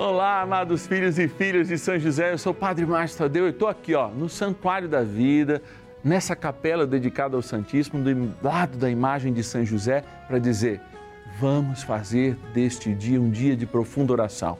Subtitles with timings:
[0.00, 2.32] Olá, amados filhos e filhas de São José.
[2.32, 5.60] Eu sou o Padre Márcio Tadeu e estou aqui, ó, no Santuário da Vida,
[6.02, 10.80] nessa capela dedicada ao Santíssimo, do lado da imagem de São José, para dizer:
[11.38, 14.56] vamos fazer deste dia um dia de profunda oração.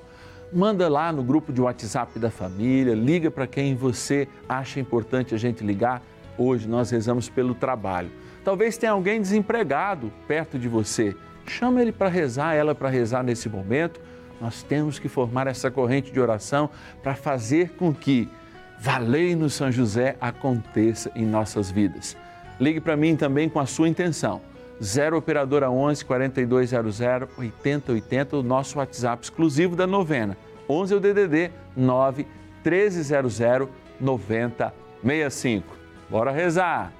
[0.52, 5.38] Manda lá no grupo de WhatsApp da família, liga para quem você acha importante a
[5.38, 6.02] gente ligar.
[6.36, 8.10] Hoje nós rezamos pelo trabalho.
[8.44, 11.16] Talvez tenha alguém desempregado perto de você.
[11.46, 13.98] Chama ele para rezar, ela para rezar nesse momento
[14.40, 16.70] nós temos que formar essa corrente de oração
[17.02, 18.28] para fazer com que
[18.82, 22.16] Valei no São José aconteça em nossas vidas.
[22.58, 24.40] Ligue para mim também com a sua intenção.
[24.82, 27.00] 0 Operadora 11 4200
[27.36, 30.34] 8080, o nosso WhatsApp exclusivo da novena.
[30.66, 32.26] 11 é o DDD 9
[32.64, 33.68] 1300
[34.00, 35.66] 9065.
[36.08, 36.99] Bora rezar!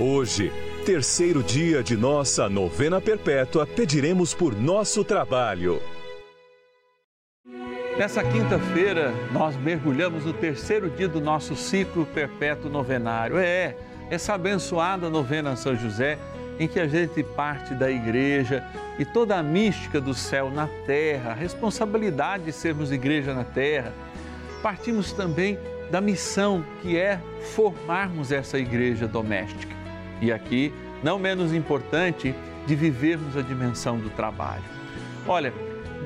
[0.00, 0.50] Hoje,
[0.86, 5.82] terceiro dia de nossa novena perpétua, pediremos por nosso trabalho.
[7.98, 13.36] Nessa quinta-feira, nós mergulhamos no terceiro dia do nosso ciclo perpétuo novenário.
[13.36, 13.76] É,
[14.10, 16.18] essa abençoada novena São José,
[16.58, 18.64] em que a gente parte da igreja
[18.98, 23.92] e toda a mística do céu na terra, a responsabilidade de sermos igreja na terra.
[24.62, 25.58] Partimos também
[25.90, 27.20] da missão que é
[27.54, 29.81] formarmos essa igreja doméstica
[30.22, 30.72] e aqui,
[31.02, 32.34] não menos importante,
[32.66, 34.62] de vivermos a dimensão do trabalho.
[35.26, 35.52] Olha,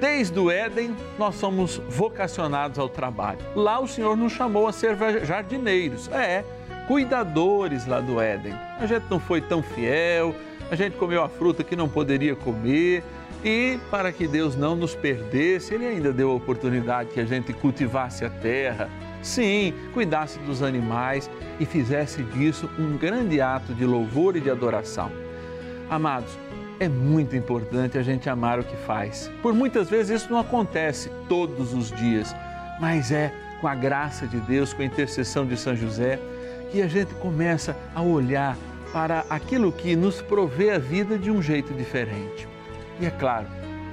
[0.01, 3.39] desde o Éden nós somos vocacionados ao trabalho.
[3.55, 6.43] Lá o Senhor nos chamou a ser jardineiros, é,
[6.89, 8.55] cuidadores lá do Éden.
[8.81, 10.35] A gente não foi tão fiel,
[10.71, 13.05] a gente comeu a fruta que não poderia comer.
[13.45, 17.53] E para que Deus não nos perdesse, Ele ainda deu a oportunidade que a gente
[17.53, 18.89] cultivasse a terra,
[19.23, 25.11] sim, cuidasse dos animais e fizesse disso um grande ato de louvor e de adoração.
[25.89, 26.37] Amados,
[26.79, 29.31] é muito importante a gente amar o que faz.
[29.43, 32.35] Por muitas vezes isso não acontece todos os dias,
[32.81, 36.19] mas é com a graça de Deus, com a intercessão de São José,
[36.71, 38.57] que a gente começa a olhar
[38.93, 42.47] para aquilo que nos provê a vida de um jeito diferente.
[43.01, 43.47] E é claro,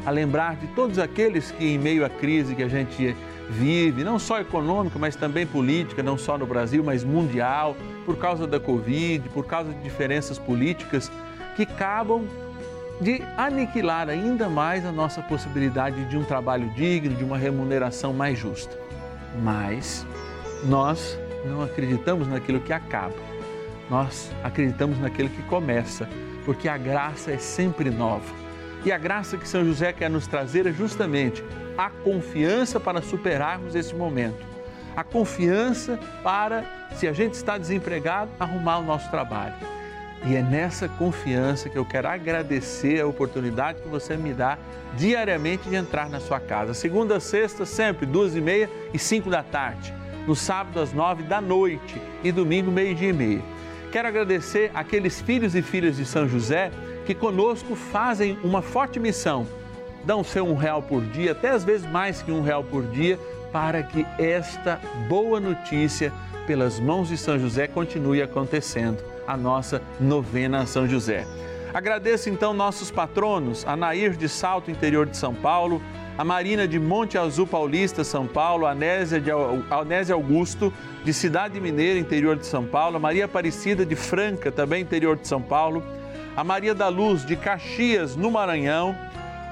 [0.05, 3.15] a lembrar de todos aqueles que, em meio à crise que a gente
[3.49, 8.47] vive, não só econômica, mas também política, não só no Brasil, mas mundial, por causa
[8.47, 11.11] da Covid, por causa de diferenças políticas
[11.55, 12.27] que acabam
[13.01, 18.37] de aniquilar ainda mais a nossa possibilidade de um trabalho digno, de uma remuneração mais
[18.37, 18.77] justa.
[19.41, 20.05] Mas
[20.63, 23.15] nós não acreditamos naquilo que acaba,
[23.89, 26.07] nós acreditamos naquilo que começa,
[26.45, 28.43] porque a graça é sempre nova.
[28.85, 31.43] E a graça que São José quer nos trazer é justamente
[31.77, 34.45] a confiança para superarmos esse momento.
[34.95, 36.63] A confiança para,
[36.95, 39.55] se a gente está desempregado, arrumar o nosso trabalho.
[40.25, 44.57] E é nessa confiança que eu quero agradecer a oportunidade que você me dá
[44.95, 46.73] diariamente de entrar na sua casa.
[46.73, 49.93] Segunda sexta, sempre, duas e meia e cinco da tarde.
[50.25, 53.41] No sábado, às nove da noite e domingo, meio-dia e meia.
[53.91, 56.71] Quero agradecer aqueles filhos e filhas de São José
[57.05, 59.45] que conosco fazem uma forte missão
[60.03, 63.19] dão seu um real por dia, até às vezes mais que um real por dia,
[63.51, 66.11] para que esta boa notícia,
[66.47, 71.25] pelas mãos de São José, continue acontecendo, a nossa novena a São José.
[71.73, 75.81] Agradeço então nossos patronos, a Nair de Salto, interior de São Paulo,
[76.15, 80.71] a Marina de Monte Azul Paulista, São Paulo, a Anésia, de, a Anésia Augusto,
[81.03, 85.27] de Cidade Mineira, interior de São Paulo, a Maria Aparecida de Franca, também interior de
[85.27, 85.83] São Paulo,
[86.35, 88.95] a Maria da Luz de Caxias, no Maranhão,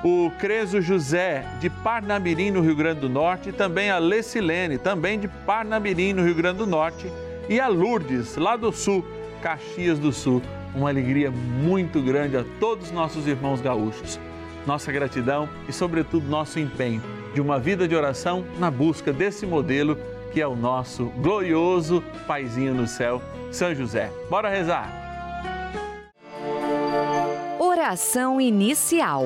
[0.03, 5.19] o Creso José de Parnamirim, no Rio Grande do Norte, e também a Lecilene, também
[5.19, 7.11] de Parnamirim, no Rio Grande do Norte,
[7.47, 9.05] e a Lourdes, lá do Sul,
[9.41, 10.41] Caxias do Sul.
[10.73, 14.19] Uma alegria muito grande a todos os nossos irmãos gaúchos.
[14.65, 17.01] Nossa gratidão e, sobretudo, nosso empenho
[17.33, 19.97] de uma vida de oração na busca desse modelo
[20.31, 23.21] que é o nosso glorioso Paizinho no céu,
[23.51, 24.11] São José.
[24.29, 24.89] Bora rezar!
[27.59, 29.25] Oração inicial.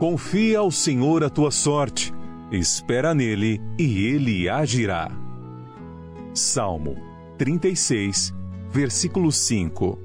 [0.00, 2.10] Confia ao Senhor a tua sorte,
[2.50, 5.10] espera nele e ele agirá.
[6.32, 6.96] Salmo
[7.36, 8.32] 36,
[8.70, 9.98] versículo 5.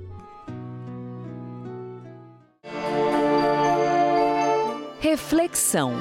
[4.99, 5.93] Reflexão.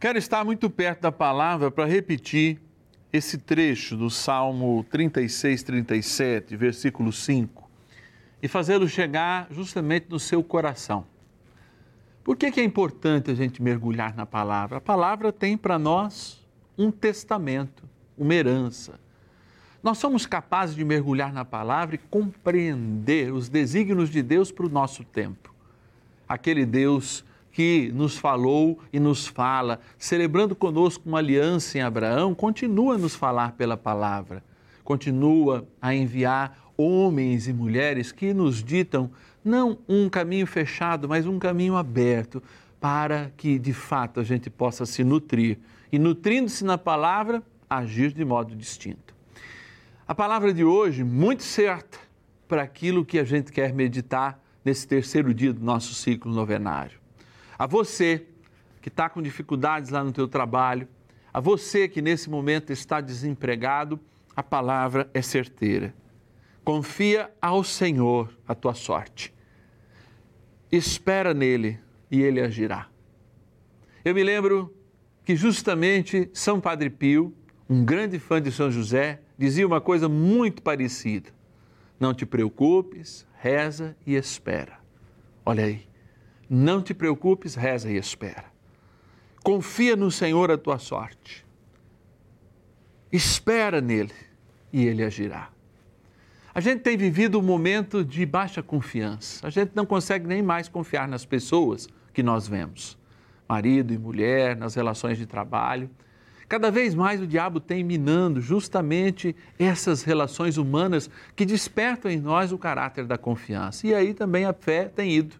[0.00, 2.60] Quero estar muito perto da palavra para repetir
[3.12, 7.70] esse trecho do Salmo 36, 37, versículo 5,
[8.42, 11.06] e fazê-lo chegar justamente no seu coração.
[12.26, 14.78] Por que, que é importante a gente mergulhar na palavra?
[14.78, 16.44] A palavra tem para nós
[16.76, 17.84] um testamento,
[18.18, 18.98] uma herança.
[19.80, 24.68] Nós somos capazes de mergulhar na palavra e compreender os desígnios de Deus para o
[24.68, 25.54] nosso tempo.
[26.28, 32.96] Aquele Deus que nos falou e nos fala, celebrando conosco uma aliança em Abraão, continua
[32.96, 34.42] a nos falar pela palavra,
[34.82, 39.12] continua a enviar homens e mulheres que nos ditam
[39.46, 42.42] não um caminho fechado, mas um caminho aberto
[42.80, 45.58] para que de fato a gente possa se nutrir
[45.90, 49.14] e, nutrindo-se na palavra, agir de modo distinto.
[50.06, 51.98] A palavra de hoje, muito certa
[52.48, 56.98] para aquilo que a gente quer meditar nesse terceiro dia do nosso ciclo novenário.
[57.58, 58.26] A você
[58.82, 60.88] que está com dificuldades lá no teu trabalho,
[61.32, 63.98] a você que nesse momento está desempregado,
[64.34, 65.94] a palavra é certeira.
[66.64, 69.35] Confia ao Senhor a tua sorte
[70.70, 71.78] espera nele
[72.10, 72.88] e ele agirá.
[74.04, 74.74] Eu me lembro
[75.24, 77.34] que justamente São Padre Pio,
[77.68, 81.30] um grande fã de São José, dizia uma coisa muito parecida:
[81.98, 84.78] Não te preocupes, reza e espera.
[85.44, 85.86] Olha aí,
[86.48, 88.44] não te preocupes, reza e espera.
[89.42, 91.46] Confia no Senhor a tua sorte.
[93.12, 94.14] Espera nele
[94.72, 95.50] e ele agirá.
[96.56, 99.46] A gente tem vivido um momento de baixa confiança.
[99.46, 102.96] A gente não consegue nem mais confiar nas pessoas que nós vemos,
[103.46, 105.90] marido e mulher, nas relações de trabalho.
[106.48, 112.52] Cada vez mais o diabo tem minando justamente essas relações humanas que despertam em nós
[112.52, 113.86] o caráter da confiança.
[113.86, 115.36] E aí também a fé tem ido.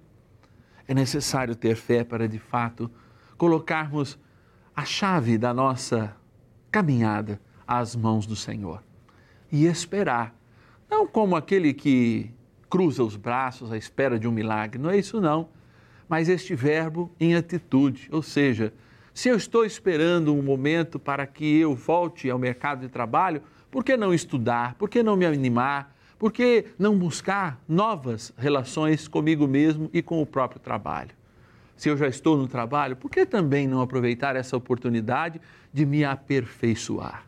[0.87, 2.91] É necessário ter fé para, de fato,
[3.39, 4.19] colocarmos
[4.77, 6.15] a chave da nossa
[6.71, 8.83] caminhada às mãos do Senhor
[9.51, 10.36] e esperar
[10.91, 12.31] não como aquele que
[12.69, 15.49] cruza os braços à espera de um milagre, não é isso não.
[16.09, 18.73] Mas este verbo em atitude, ou seja,
[19.13, 23.83] se eu estou esperando um momento para que eu volte ao mercado de trabalho, por
[23.83, 24.75] que não estudar?
[24.75, 25.97] Por que não me animar?
[26.19, 31.11] Por que não buscar novas relações comigo mesmo e com o próprio trabalho?
[31.77, 35.41] Se eu já estou no trabalho, por que também não aproveitar essa oportunidade
[35.73, 37.27] de me aperfeiçoar?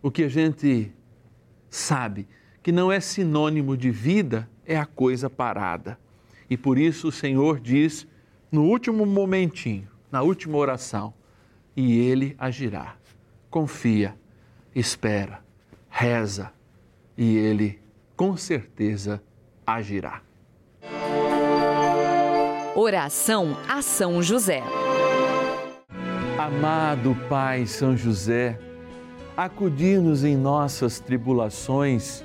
[0.00, 0.92] O que a gente
[1.68, 2.28] sabe
[2.62, 5.98] que não é sinônimo de vida, é a coisa parada.
[6.48, 8.06] E por isso o Senhor diz
[8.50, 11.12] no último momentinho, na última oração,
[11.76, 12.96] e ele agirá.
[13.50, 14.14] Confia,
[14.74, 15.42] espera,
[15.90, 16.52] reza,
[17.16, 17.80] e ele
[18.16, 19.22] com certeza
[19.66, 20.22] agirá.
[22.74, 24.62] Oração a São José.
[26.38, 28.58] Amado Pai São José,
[29.36, 32.24] acudir-nos em nossas tribulações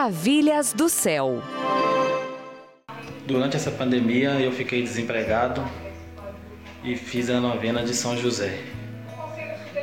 [0.00, 1.42] Maravilhas do céu.
[3.26, 5.62] Durante essa pandemia eu fiquei desempregado
[6.82, 8.60] e fiz a novena de São José.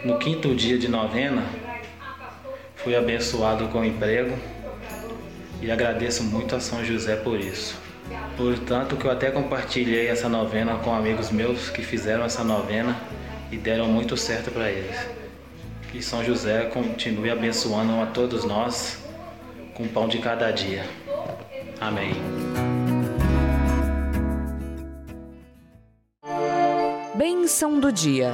[0.03, 1.43] No quinto dia de novena,
[2.77, 4.36] fui abençoado com emprego
[5.62, 7.77] e agradeço muito a São José por isso.
[8.36, 13.00] Portanto, que eu até compartilhei essa novena com amigos meus que fizeram essa novena
[13.51, 14.97] e deram muito certo para eles.
[15.91, 19.05] Que São José continue abençoando a todos nós
[19.77, 20.84] com o pão de cada dia.
[21.79, 22.12] Amém.
[27.15, 28.31] Bênção do dia.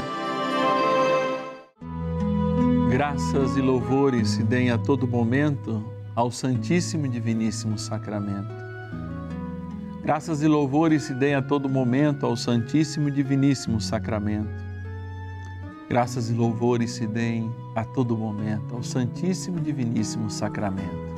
[2.89, 5.83] Graças e louvores se deem a todo momento
[6.15, 8.63] ao Santíssimo e Diviníssimo Sacramento.
[10.01, 14.63] Graças e louvores se deem a todo momento ao Santíssimo e Diviníssimo Sacramento.
[15.89, 21.12] Graças e louvores se deem a todo momento ao Santíssimo e Diviníssimo Sacramento.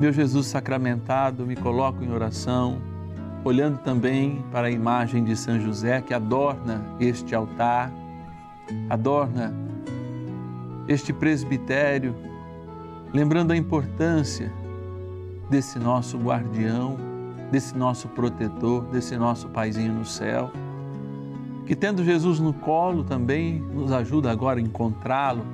[0.00, 2.80] Meu Jesus sacramentado, me coloco em oração
[3.44, 7.92] olhando também para a imagem de São José que adorna este altar,
[8.88, 9.52] adorna
[10.88, 12.16] este presbitério,
[13.12, 14.50] lembrando a importância
[15.50, 16.96] desse nosso guardião,
[17.50, 20.50] desse nosso protetor, desse nosso paizinho no céu,
[21.66, 25.44] que tendo Jesus no colo também nos ajuda agora a encontrá-lo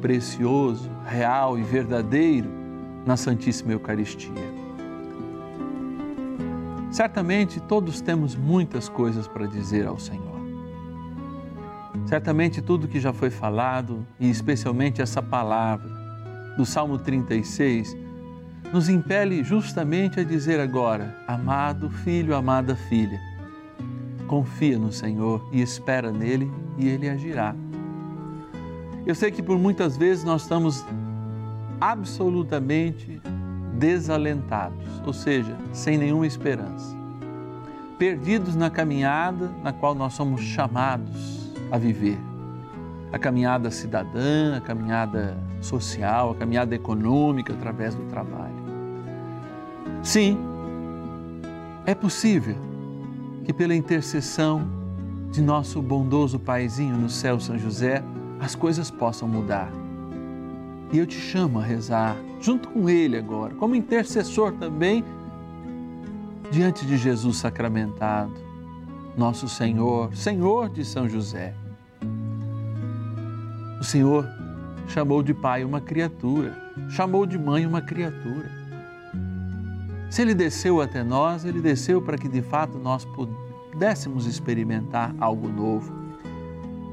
[0.00, 2.57] precioso, real e verdadeiro
[3.08, 4.30] na Santíssima Eucaristia.
[6.90, 10.38] Certamente todos temos muitas coisas para dizer ao Senhor.
[12.04, 15.88] Certamente tudo que já foi falado, e especialmente essa palavra
[16.54, 17.96] do Salmo 36,
[18.74, 23.18] nos impele justamente a dizer agora: Amado filho, amada filha,
[24.26, 27.56] confia no Senhor e espera nele e ele agirá.
[29.06, 30.84] Eu sei que por muitas vezes nós estamos
[31.80, 33.20] absolutamente
[33.74, 36.96] desalentados, ou seja, sem nenhuma esperança.
[37.98, 42.18] Perdidos na caminhada na qual nós somos chamados a viver.
[43.12, 48.54] A caminhada cidadã, a caminhada social, a caminhada econômica através do trabalho.
[50.02, 50.38] Sim,
[51.86, 52.56] é possível
[53.44, 54.68] que pela intercessão
[55.30, 58.02] de nosso bondoso Paizinho no céu, São José,
[58.40, 59.70] as coisas possam mudar.
[60.92, 65.04] E eu te chamo a rezar junto com Ele agora, como intercessor também,
[66.50, 68.32] diante de Jesus sacramentado,
[69.16, 71.54] nosso Senhor, Senhor de São José.
[73.80, 74.26] O Senhor
[74.88, 76.56] chamou de pai uma criatura,
[76.88, 78.50] chamou de mãe uma criatura.
[80.10, 85.48] Se Ele desceu até nós, Ele desceu para que de fato nós pudéssemos experimentar algo
[85.48, 85.92] novo.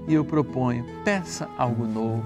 [0.07, 2.25] E eu proponho, peça algo novo,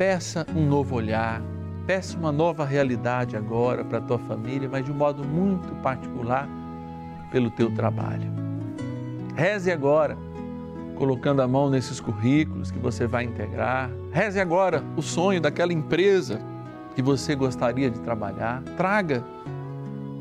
[0.00, 1.42] peça um novo olhar,
[1.86, 6.48] peça uma nova realidade agora para a tua família, mas de um modo muito particular
[7.30, 8.32] pelo teu trabalho.
[9.36, 10.16] Reze agora,
[10.96, 13.90] colocando a mão nesses currículos que você vai integrar.
[14.10, 16.40] Reze agora o sonho daquela empresa
[16.94, 18.62] que você gostaria de trabalhar.
[18.78, 19.22] Traga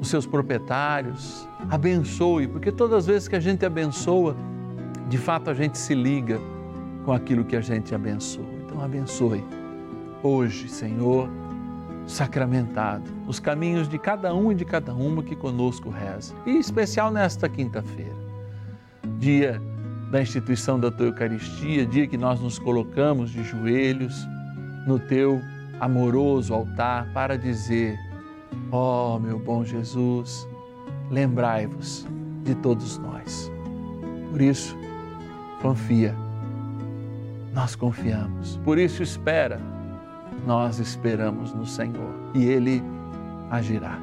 [0.02, 4.36] os seus proprietários, abençoe, porque todas as vezes que a gente abençoa,
[5.08, 6.38] de fato a gente se liga
[7.06, 8.44] com aquilo que a gente abençoa.
[8.66, 9.59] Então abençoe
[10.24, 11.30] hoje, Senhor,
[12.08, 16.34] sacramentado, os caminhos de cada um e de cada uma que conosco reza.
[16.46, 18.16] E em especial nesta quinta-feira,
[19.20, 19.62] dia
[20.12, 24.28] da instituição da tua Eucaristia, dia que nós nos colocamos de joelhos
[24.88, 25.40] no teu
[25.80, 27.98] amoroso altar para dizer:
[28.72, 30.48] Ó oh, meu bom Jesus,
[31.12, 32.08] lembrai-vos
[32.44, 33.52] de todos nós.
[34.32, 34.76] Por isso,
[35.62, 36.16] confia.
[37.54, 38.58] Nós confiamos.
[38.64, 39.60] Por isso, espera.
[40.50, 42.82] Nós esperamos no Senhor e Ele
[43.52, 44.00] agirá.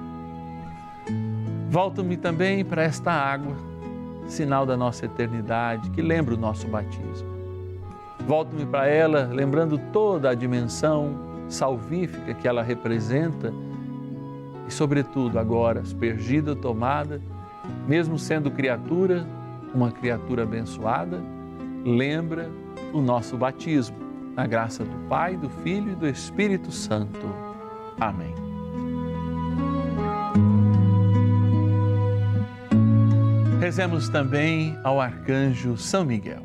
[1.68, 3.56] Volto-me também para esta água,
[4.28, 7.28] sinal da nossa eternidade, que lembra o nosso batismo.
[8.28, 11.16] Volto-me para ela, lembrando toda a dimensão
[11.48, 13.52] salvífica que ela representa
[14.68, 17.20] e, sobretudo, agora, aspergida, tomada,
[17.88, 19.26] mesmo sendo criatura,
[19.74, 21.20] uma criatura abençoada,
[21.84, 22.48] lembra
[22.92, 23.96] o nosso batismo,
[24.36, 27.26] na graça do Pai, do Filho e do Espírito Santo.
[27.98, 28.34] Amém.
[33.58, 36.42] Rezemos também ao arcanjo São Miguel.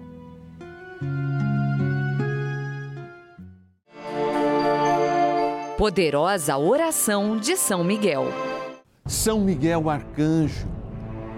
[5.78, 8.28] Poderosa oração de São Miguel.
[9.06, 10.68] São Miguel arcanjo,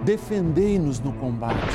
[0.04, 1.74] defendei-nos no combate.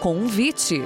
[0.00, 0.82] Convite.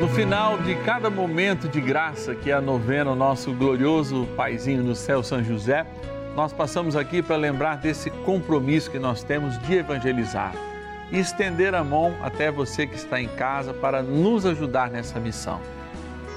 [0.00, 4.84] No final de cada momento de graça que é a novena, o nosso glorioso Paizinho
[4.84, 5.84] no céu, São José,
[6.36, 10.54] nós passamos aqui para lembrar desse compromisso que nós temos de evangelizar
[11.10, 15.60] e estender a mão até você que está em casa para nos ajudar nessa missão.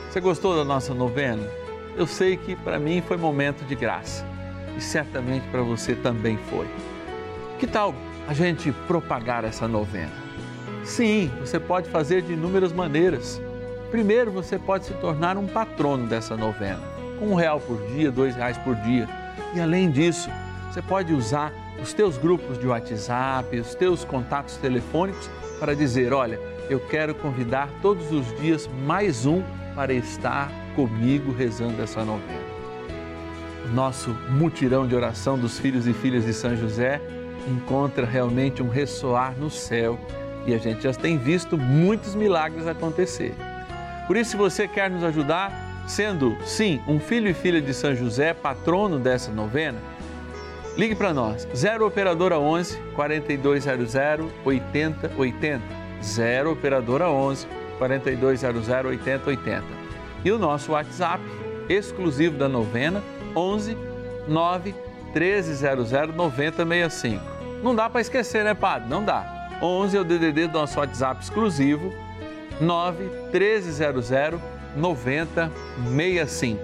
[0.09, 1.47] Você gostou da nossa novena?
[1.95, 4.25] Eu sei que para mim foi momento de graça
[4.75, 6.67] e certamente para você também foi.
[7.59, 7.93] Que tal
[8.27, 10.30] a gente propagar essa novena?
[10.83, 13.41] Sim, você pode fazer de inúmeras maneiras.
[13.91, 16.81] Primeiro, você pode se tornar um patrono dessa novena,
[17.19, 19.07] com um real por dia, dois reais por dia.
[19.53, 20.29] E além disso,
[20.71, 26.39] você pode usar os teus grupos de WhatsApp, os teus contatos telefônicos para dizer, olha,
[26.69, 29.43] eu quero convidar todos os dias mais um
[29.75, 32.51] para estar comigo rezando essa novena.
[33.73, 37.01] Nosso mutirão de oração dos filhos e filhas de São José
[37.47, 39.99] encontra realmente um ressoar no céu
[40.45, 43.33] e a gente já tem visto muitos milagres acontecer.
[44.07, 45.51] Por isso, se você quer nos ajudar,
[45.87, 49.79] sendo sim um filho e filha de São José, patrono dessa novena,
[50.77, 53.95] ligue para nós, 0 Operadora 11 4200
[54.43, 55.61] 8080.
[56.03, 59.63] 0 Operadora 11 4200 8080.
[60.23, 61.23] E o nosso WhatsApp,
[61.69, 63.03] exclusivo da novena,
[63.35, 63.77] 11
[64.27, 64.75] 9
[65.13, 67.23] 1300 9065.
[67.63, 68.89] Não dá para esquecer, né, padre?
[68.89, 69.40] Não dá.
[69.61, 71.93] 11 é o DDD do nosso WhatsApp exclusivo,
[72.59, 74.09] 9 1300
[74.75, 76.59] 9065.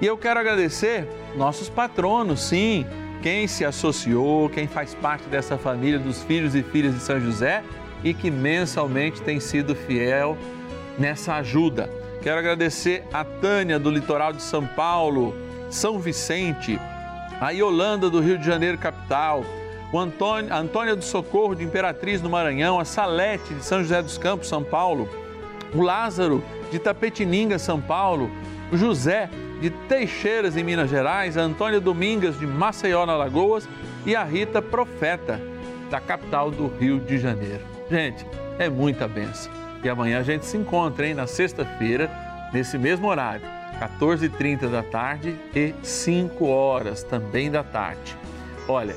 [0.00, 1.06] E eu quero agradecer
[1.36, 2.86] nossos patronos, sim,
[3.22, 7.62] quem se associou, quem faz parte dessa família dos filhos e filhas de São José
[8.02, 10.36] e que mensalmente tem sido fiel
[10.98, 11.90] nessa ajuda.
[12.22, 15.34] Quero agradecer a Tânia do litoral de São Paulo,
[15.70, 16.78] São Vicente,
[17.40, 19.44] a Yolanda do Rio de Janeiro capital,
[19.92, 24.00] o Antônio, a Antônia do Socorro de Imperatriz no Maranhão, a Salete de São José
[24.02, 25.08] dos Campos, São Paulo,
[25.74, 28.30] o Lázaro de Tapetininga, São Paulo,
[28.70, 29.28] o José
[29.60, 33.68] de Teixeiras, em Minas Gerais, a Antônia Domingas de Maceió, na Lagoas
[34.06, 35.40] e a Rita Profeta,
[35.90, 37.62] da capital do Rio de Janeiro.
[37.90, 38.24] Gente,
[38.58, 39.52] é muita benção.
[39.82, 42.08] E amanhã a gente se encontra, hein, na sexta-feira,
[42.52, 43.42] nesse mesmo horário,
[43.80, 48.16] 14h30 da tarde e 5 horas também da tarde.
[48.68, 48.94] Olha,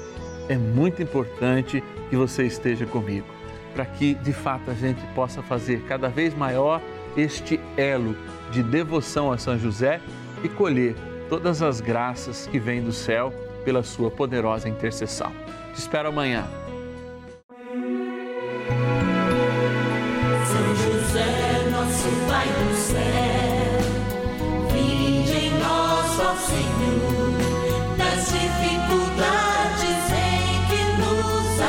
[0.50, 3.28] é muito importante que você esteja comigo,
[3.74, 6.82] para que de fato a gente possa fazer cada vez maior
[7.16, 8.16] este elo
[8.52, 10.02] de devoção a São José
[10.44, 10.96] e colher
[11.30, 15.32] todas as graças que vêm do céu pela sua poderosa intercessão.
[15.74, 16.48] Te espero amanhã.